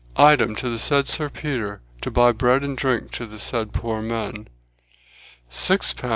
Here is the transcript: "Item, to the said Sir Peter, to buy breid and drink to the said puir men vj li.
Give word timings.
"Item, 0.17 0.55
to 0.55 0.67
the 0.67 0.79
said 0.79 1.07
Sir 1.07 1.29
Peter, 1.29 1.79
to 2.01 2.09
buy 2.09 2.31
breid 2.31 2.63
and 2.63 2.75
drink 2.75 3.11
to 3.11 3.27
the 3.27 3.37
said 3.37 3.71
puir 3.71 4.01
men 4.01 4.47
vj 5.51 6.01
li. 6.05 6.09